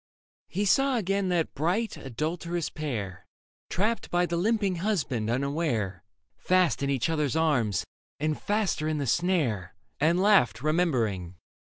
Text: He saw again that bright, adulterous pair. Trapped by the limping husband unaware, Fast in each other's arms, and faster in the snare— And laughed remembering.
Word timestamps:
He 0.47 0.65
saw 0.65 0.97
again 0.97 1.29
that 1.29 1.53
bright, 1.53 1.95
adulterous 1.95 2.71
pair. 2.71 3.27
Trapped 3.69 4.09
by 4.09 4.25
the 4.25 4.35
limping 4.35 4.77
husband 4.77 5.29
unaware, 5.29 6.03
Fast 6.37 6.81
in 6.81 6.89
each 6.89 7.07
other's 7.07 7.35
arms, 7.35 7.85
and 8.19 8.41
faster 8.41 8.87
in 8.87 8.97
the 8.97 9.05
snare— 9.05 9.75
And 10.01 10.19
laughed 10.19 10.63
remembering. 10.63 11.35